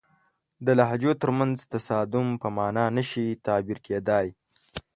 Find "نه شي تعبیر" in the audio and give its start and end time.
2.97-3.77